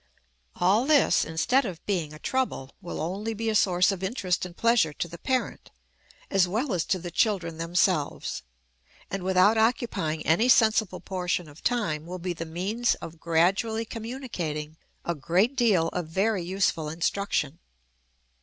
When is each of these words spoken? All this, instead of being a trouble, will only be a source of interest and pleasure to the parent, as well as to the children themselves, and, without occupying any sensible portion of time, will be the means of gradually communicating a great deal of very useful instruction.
All 0.55 0.85
this, 0.87 1.23
instead 1.23 1.63
of 1.63 1.85
being 1.85 2.11
a 2.11 2.17
trouble, 2.17 2.71
will 2.81 2.99
only 2.99 3.35
be 3.35 3.49
a 3.51 3.53
source 3.53 3.91
of 3.91 4.01
interest 4.01 4.47
and 4.47 4.57
pleasure 4.57 4.93
to 4.93 5.07
the 5.07 5.19
parent, 5.19 5.69
as 6.31 6.47
well 6.47 6.73
as 6.73 6.85
to 6.85 6.97
the 6.97 7.11
children 7.11 7.59
themselves, 7.59 8.41
and, 9.11 9.21
without 9.21 9.59
occupying 9.59 10.25
any 10.25 10.49
sensible 10.49 11.01
portion 11.01 11.47
of 11.47 11.61
time, 11.61 12.07
will 12.07 12.17
be 12.17 12.33
the 12.33 12.45
means 12.47 12.95
of 12.95 13.19
gradually 13.19 13.85
communicating 13.85 14.75
a 15.05 15.13
great 15.13 15.55
deal 15.55 15.89
of 15.89 16.07
very 16.07 16.41
useful 16.43 16.89
instruction. 16.89 17.59